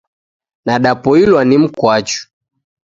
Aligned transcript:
Nadapoilwa 0.65 1.45
ni 1.45 1.57
mkwachu. 1.57 2.27